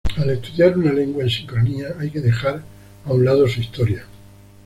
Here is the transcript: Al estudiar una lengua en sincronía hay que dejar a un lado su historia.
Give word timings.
Al 0.17 0.31
estudiar 0.31 0.75
una 0.75 0.91
lengua 0.91 1.21
en 1.21 1.29
sincronía 1.29 1.89
hay 1.99 2.09
que 2.09 2.21
dejar 2.21 2.63
a 3.05 3.13
un 3.13 3.23
lado 3.23 3.47
su 3.47 3.61
historia. 3.61 4.03